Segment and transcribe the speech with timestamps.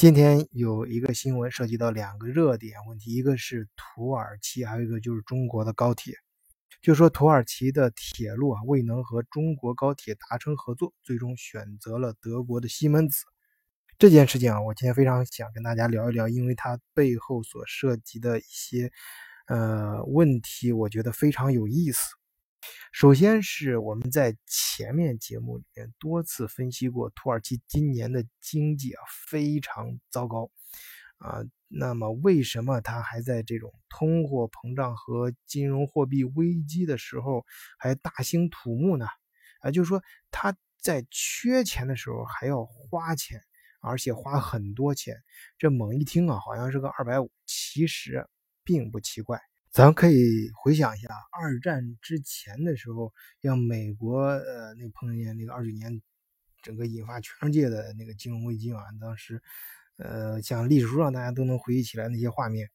[0.00, 6.14] 今天有一个新闻涉及到两个热点问题，一个是土耳其，还有一个就是中国的高铁。
[6.80, 13.26] 就说土耳其的铁路啊未能和中国高铁达成合作，最终选择了德国的西门子。
[13.98, 18.90] 这件事情啊，我今天非常想跟大家聊一聊，因为它背后所涉及的一些
[19.48, 22.00] 呃问题，我觉得非常有意思。
[22.92, 30.50] 首先是我们在前面节目里面多次分析过，土耳其今年的经济啊非常糟糕
[31.18, 31.40] 啊。
[31.68, 37.46] 那么为什么它还在这种通货膨胀和金融货币危机的时候
[37.78, 39.06] 还大兴土木呢？
[39.60, 43.40] 啊，就是说它在缺钱的时候还要花钱，
[43.80, 45.16] 而且花很多钱。
[45.58, 48.26] 这猛一听啊，好像是个二百五，其实
[48.64, 49.40] 并不奇怪。
[49.72, 56.02] 咱可以回想一下，二战之前的时候，像美国，呃，那碰见那个二九年，
[56.60, 59.40] 整个引发全世界的那个金融危机嘛，当时，
[59.96, 62.68] 呃，像历史书上大家都能回忆起来那些画面。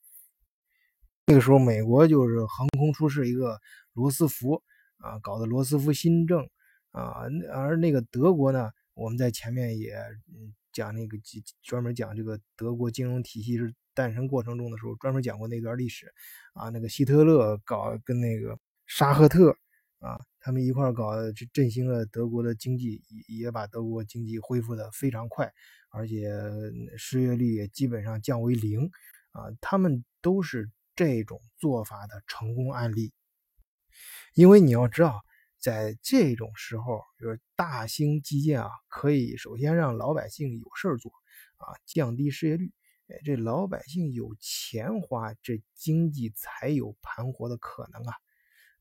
[1.26, 3.60] 那个时候，美国就是横空出世一个
[3.92, 4.64] 罗斯福
[5.00, 6.50] 啊，搞的罗斯福新政
[6.92, 9.98] 啊，而那个德国呢，我们在前面也
[10.72, 11.18] 讲那个
[11.62, 13.76] 专门讲这个德国金融体系是。
[13.96, 16.14] 诞生过程中的时候，专门讲过那段历史
[16.54, 19.58] 啊，那个希特勒搞跟那个沙赫特
[20.00, 21.14] 啊，他们一块搞，
[21.52, 25.52] 振兴了德国的经济，也把德国经济恢复的非常快，
[25.90, 26.30] 而且
[26.98, 28.92] 失业率也基本上降为零
[29.32, 33.14] 啊，他们都是这种做法的成功案例。
[34.34, 35.22] 因为你要知道，
[35.58, 41.12] 在这种时候，就是大兴基建啊，可以首先让老百姓有事儿做
[41.58, 42.72] 啊，降低失业率。
[43.08, 48.14] 哎，这老百姓有钱花，这经济才有盘活的可能啊！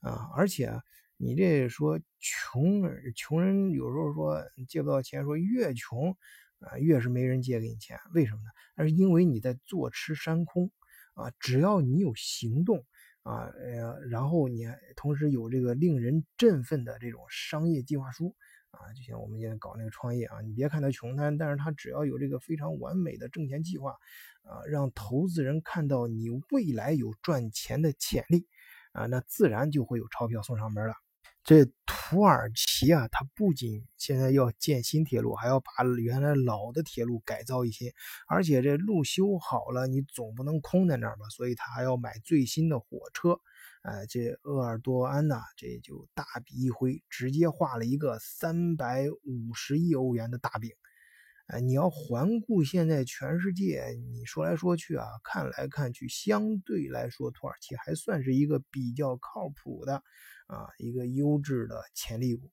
[0.01, 0.73] 啊，而且
[1.19, 2.83] 你这说穷，
[3.15, 6.17] 穷人有时候说借不到钱，说越穷
[6.61, 8.51] 啊越是没人借给你钱，为什么呢？
[8.77, 10.71] 那是因为你在坐吃山空
[11.13, 11.31] 啊！
[11.39, 12.87] 只要你有行动
[13.25, 18.35] 啊，呃，然后你同时有这个令人振奋的这种商业计划书。
[18.75, 23.93] 啊，就像我们现在搞那个创业啊，你别看他穷，但但是他只要有这个非常完美的挣钱计划，
[24.43, 28.47] 啊，让投资人看到你未来有赚钱的潜力，
[28.93, 30.95] 啊，那自然就会有钞票送上门了。
[31.45, 35.67] 这土耳其啊，它不仅现在要建新铁路，还要把
[35.99, 37.93] 原来老的铁路改造一些，
[38.27, 41.29] 而且这路修好了，你总不能空在那儿吧？
[41.29, 43.39] 所以他还要买最新的火车。
[43.85, 50.71] 哎，这鄂尔多安呐，这就大笔一挥，直接画了一个三百五十亿欧元的大饼。
[51.49, 60.03] 哎，你要环顾现在全世界，你说来说去啊，看来看去，相对来说，土耳其还算是一个比较靠谱的
[60.47, 62.51] 啊，一个优质的潜力股。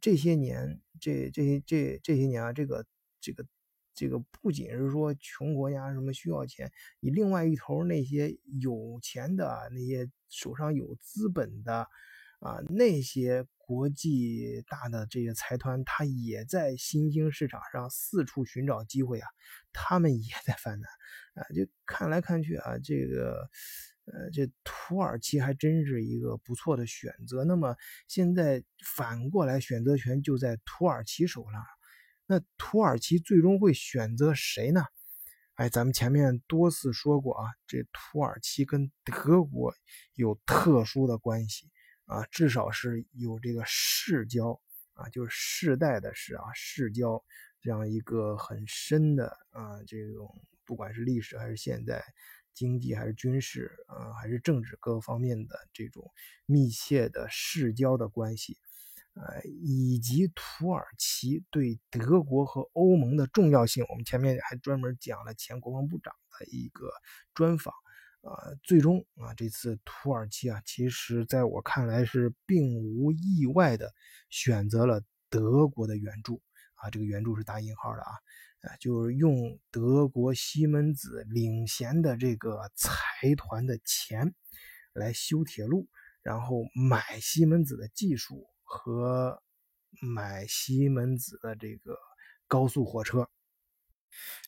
[0.00, 2.84] 这些年，这这些这这些年啊，这个
[3.20, 3.46] 这个。
[3.94, 11.86] 这个不仅是说穷国家什么需要钱，你另外一头那些有钱的那些手上有资本的
[12.40, 19.28] 啊，那些国际大的这些财团，他也在新兴市场上四处寻找机会啊，
[19.72, 20.90] 他们也在犯难
[21.34, 21.46] 啊。
[21.54, 23.48] 就看来看去啊，这个
[24.06, 27.44] 呃，这土耳其还真是一个不错的选择。
[27.44, 27.76] 那么
[28.08, 28.62] 现在
[28.96, 31.64] 反过来，选择权就在土耳其手上。
[32.26, 34.84] 那土耳其最终会选择谁呢？
[35.54, 39.72] 哎，咱们前面多次说过啊，这土耳其跟德国
[40.14, 41.70] 有特殊的关系
[42.06, 44.60] 啊，至少是有这个世交
[44.94, 47.24] 啊，就是世代的世啊，世交
[47.60, 50.28] 这样一个很深的啊，这种
[50.64, 52.02] 不管是历史还是现在
[52.52, 56.10] 经济还是军事啊，还是政治各个方面的这种
[56.46, 58.58] 密切的世交的关系。
[59.14, 66.90] 呃，以及土耳其对德国和欧盟的重要性，我们前面还专门讲了前国防部长的一个
[67.32, 67.72] 专访。
[68.22, 68.32] 啊，
[68.62, 73.92] 最终啊，这次土耳其啊，其实在我看来是并无意外的
[74.30, 76.40] 选择了德国的援助
[76.76, 78.12] 啊，这个援助是打引号的啊，
[78.62, 84.34] 啊，就是用德国西门子领衔的这个财团的钱
[84.94, 85.86] 来修铁路，
[86.22, 88.48] 然后买西门子的技术。
[88.64, 89.40] 和
[90.00, 91.96] 买西门子的这个
[92.48, 93.28] 高速火车，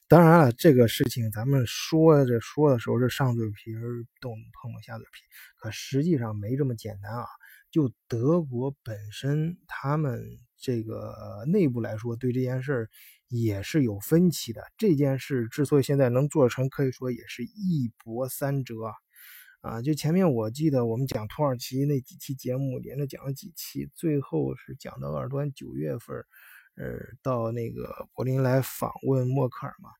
[0.09, 5.23] 当然了，这个事情咱们说着说的时候是上嘴皮儿动碰碰下嘴皮，
[5.61, 7.27] 可实际上没这么简单啊！
[7.71, 10.25] 就德国本身，他们
[10.57, 12.89] 这个内部来说，对这件事
[13.29, 14.63] 也是有分歧的。
[14.79, 18.93] 这件事之所以现在能做成，可以说也是一波三折。
[19.67, 26.17] 啊，就前面我记得我们讲土耳其那几期节目，连着讲了几期，最后是讲到鄂尔多安九月份，
[26.77, 29.91] 呃，到那个柏林来访问默克尔嘛。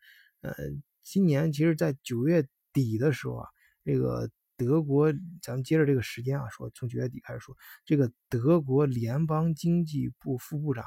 [0.43, 0.55] 呃，
[1.03, 3.49] 今年其实，在九月底的时候啊，
[3.85, 10.85] 这个德国，咱们接着这个时间啊说，从九月底开始说，这个德国联邦经济部副部长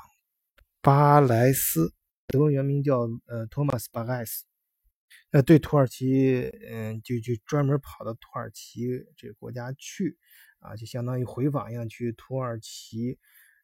[0.82, 1.94] 巴莱斯，
[2.28, 4.46] 德文原名叫呃托马斯巴莱斯，
[5.32, 10.18] 呃，对土耳其，嗯，就就专门跑到土耳其这个国家去，
[10.60, 13.20] 啊，就相当于回访一样，去土耳其。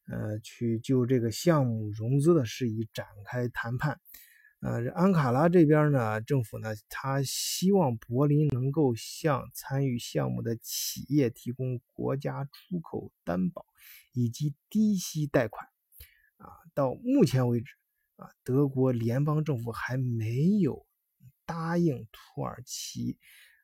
[0.08, 4.00] 呃，去就这个项目融资的事宜展开谈判。
[4.60, 13.66] 呃，安卡拉这边呢，政府呢，他希望柏林能够向参与项目的企业提供国家出口担保
[14.14, 15.68] 以及低息贷款。
[16.38, 17.74] 啊，到目前为止，
[18.18, 20.86] 啊，德国联邦政府还没有
[21.46, 23.18] 答应土耳其，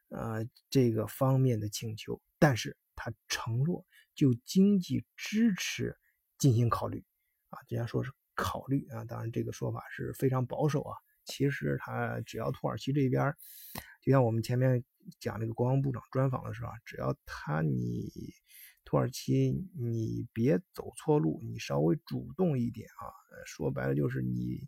[0.10, 5.98] 呃，这个方面的请求，但是他承诺就经济支持。
[6.38, 7.06] 进行考虑
[7.50, 10.98] 啊，人家说是考虑啊，当然这个说法是非常保守啊。
[11.24, 13.32] 其实他只要土耳其这边，
[14.02, 14.84] 就像我们前面
[15.20, 18.12] 讲那个国防部长专访的时候，只要他你
[18.84, 23.06] 土耳其你别走错路，你稍微主动一点啊，
[23.46, 24.68] 说白了就是你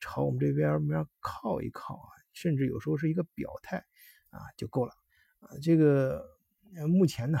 [0.00, 3.78] 朝我们这边面靠一靠啊，甚至有时候是一个表态
[4.30, 4.92] 啊就够了
[5.40, 5.50] 啊。
[5.62, 6.24] 这个
[6.88, 7.38] 目前呢。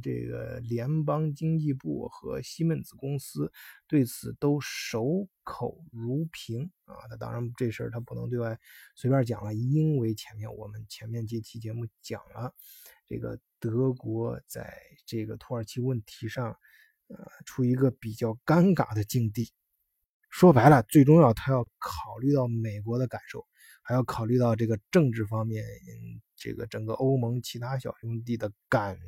[0.00, 3.50] 这个联邦经济部和西门子公司
[3.88, 6.94] 对此都守口如瓶啊！
[7.10, 8.60] 那当然，这事儿他不能对外
[8.94, 12.54] 随便讲了，因为前面我们前面这期节目讲了，
[13.06, 16.54] 这个德国在这个土耳其问题上，
[17.08, 19.50] 呃，处于一个比较尴尬的境地。
[20.30, 23.46] 说白了，最重要，他要考虑到美国的感受，
[23.82, 28.98] 还要考虑到这个政治方面，嗯这个整个欧盟其他小兄弟的感。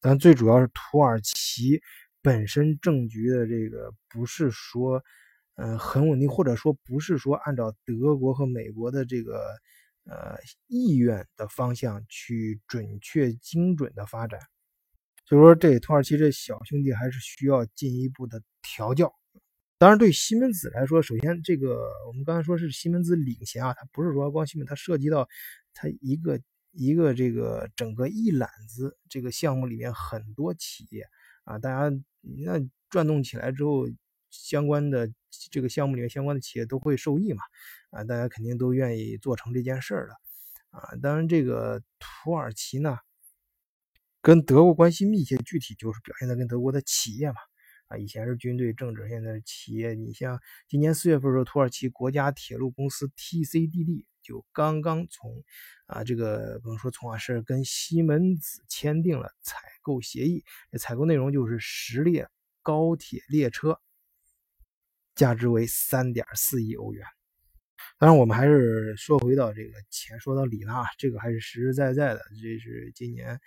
[0.00, 1.80] 但最主要是土耳其
[2.22, 5.02] 本身政局的这个不是说，
[5.56, 9.38] 嗯，很稳定，或者说不是说按照德国和美国的这个
[10.04, 10.36] 呃
[10.66, 14.40] 意愿的方向去准确精准的发展。
[15.26, 19.14] 所以说，这土耳其这小兄弟还是需要进一步的调教。
[19.84, 25.28] 当然，对西门子来说，首先这个我们刚才说是西门子领衔啊，它不是说光西门，它涉及到
[25.74, 26.40] 它一个。
[26.76, 31.06] 一个这个整个一揽子这个项目里面很多企业
[31.44, 33.86] 啊，大家那转动起来之后，
[34.28, 35.08] 相关的
[35.52, 37.44] 这个项目里面相关的企业都会受益嘛
[37.90, 40.14] 啊，大家肯定都愿意做成这件事儿的
[40.70, 40.96] 啊。
[41.00, 42.98] 当然，这个土耳其呢，
[44.20, 47.36] 跟德国关系密切，具体就是表现在跟德国的企业嘛
[47.96, 49.94] 以前是军队政治，现在是企业。
[49.94, 54.06] 你像今年四月份的时候，土耳其国家铁路公司 TCDD。
[54.22, 55.44] 就刚刚从
[55.84, 60.42] 啊，这个不能说从啊，是跟西门子签订了采购协议。
[60.72, 62.26] 这采购内容就是十列
[62.62, 63.78] 高铁列车，
[65.14, 67.04] 价值为三点四亿欧元。
[67.98, 72.22] 当然，我们还是说回到这个钱，说到里拉，这个还是实实在在的。
[72.40, 73.38] 这是今年，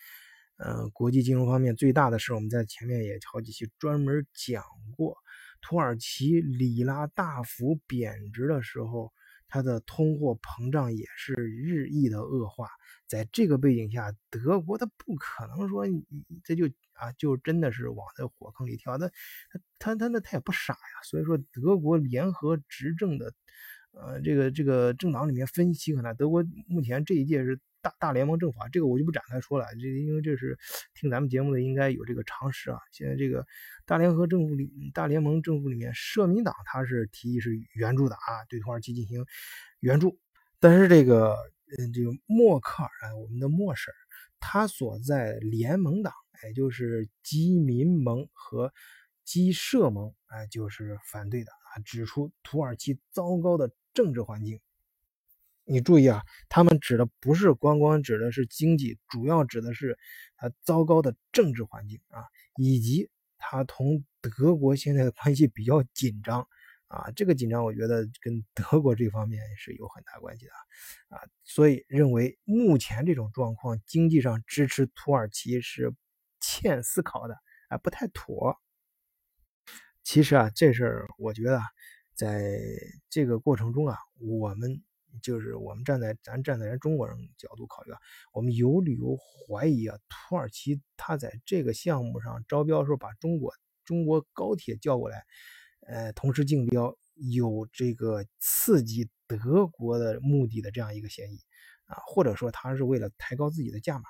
[0.57, 2.33] 呃，国际金融方面最大的事。
[2.33, 4.63] 我们在前面也好几期专门讲
[4.95, 5.17] 过，
[5.61, 9.11] 土耳其里拉大幅贬值的时候。
[9.49, 12.67] 它的通货膨胀也是日益的恶化，
[13.07, 15.85] 在这个背景下，德国它不可能说
[16.43, 21.01] 这就啊就真的是往这火坑里跳，那他他他那他也不傻呀。
[21.09, 23.33] 所以说，德国联合执政的，
[24.01, 26.13] 呃，这个这个政党里面分歧很大。
[26.13, 27.59] 德国目前这一届是。
[27.79, 30.57] 大大联盟政府，这个我就不展开说了，这因为这是
[30.95, 32.79] 听咱们节目的应该有这个常识啊。
[32.91, 33.45] 现在这个
[33.85, 39.23] 大联合政府里，大联盟政府里面，社民党它是提议是援助的啊，对土耳其进行
[39.79, 40.19] 援助。
[40.59, 41.35] 但是这个，
[41.77, 43.93] 嗯，这个默克尔啊，我们的默婶，
[44.39, 46.11] 他所在联盟党，
[46.43, 48.73] 也，就是基民盟和
[49.23, 54.59] 基社盟，哎，就是反对的啊，指出土耳其糟糕的政治环境。
[55.63, 59.97] 你注意啊，他们指的不是光光指的是经济，主要指的是
[60.35, 62.23] 他糟糕的政治环境啊，
[62.57, 66.47] 以及他同德国现在的关系比较紧张
[66.89, 67.09] 啊。
[67.15, 70.51] 这个紧张，我觉得跟德国这方面是有很大关系的
[71.09, 71.19] 啊。
[71.43, 75.91] 所以认为目前这种状况，经济上支持土耳其是
[76.39, 77.35] 欠思考的
[77.69, 78.55] 啊，不太妥。
[80.03, 81.61] 其实啊，这事儿我觉得，
[82.17, 82.59] 在
[83.09, 84.83] 这个过程中啊，我们。
[85.23, 87.97] 就是我们站在咱站在人中国人角度考虑啊，
[88.33, 93.51] 我们有理由怀疑啊，土耳其他在这个项目上招标的时候把中国
[93.83, 95.25] 中国高铁叫过来，
[95.87, 101.39] 呃，同时竞标有这个刺激德国的目的的这样一个嫌疑
[101.85, 104.03] 啊，或者说他是为了抬高自己的价码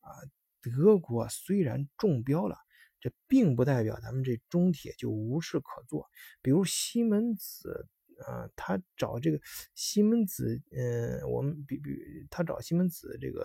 [0.00, 0.12] 啊。
[0.60, 2.56] 德国虽然中标了，
[3.04, 6.08] 这并不代表咱们这中铁就无事可做，
[6.40, 7.86] 比如西门子。
[8.28, 9.40] 啊，他找这个
[9.74, 11.90] 西门子，嗯，我们比比
[12.30, 13.44] 他找西门子这个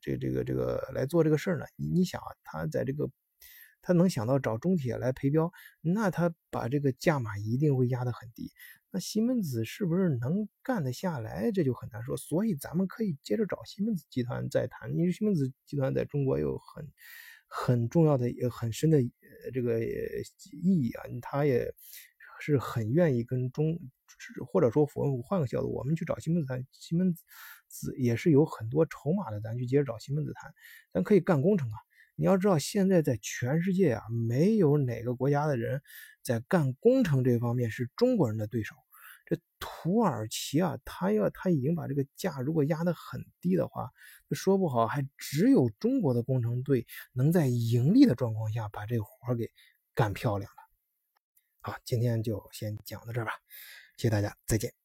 [0.00, 1.66] 这这个这个来做这个事儿呢？
[1.76, 3.10] 你想啊，他在这个
[3.82, 8.50] 他能想到找中铁来陪标，那他把这个价码一定会压得很低。
[8.90, 11.52] 那西门子是不是能干得下来？
[11.52, 12.16] 这就很难说。
[12.16, 16.90] 所以咱们可以接着找西门子集团再谈，因为西门子集团在中国有很
[17.52, 18.98] 很重要的、也很深的
[19.52, 21.74] 这个意义啊，他也。
[22.44, 23.78] 是很愿意跟中，
[24.48, 27.14] 或者说我换个角度，我们去找西门子谈，西门
[27.68, 30.52] 子也是有很多筹码的，咱去接着找西门子谈，
[30.92, 31.76] 咱可以干工程啊。
[32.16, 35.82] 你要知道，现在在全世界啊，没有哪个国家的人
[36.20, 38.74] 在干工程这方面是中国人的对手。
[39.32, 43.90] 这土耳其啊，他要他已经把这个价如果压得很低的话，
[44.32, 49.50] 说不好还只有中国的工程队能在盈利的状况下把这活给
[49.94, 50.62] 干漂亮了。
[51.62, 53.32] 好，今天就先讲到这吧，
[53.96, 54.81] 谢谢大家，再见。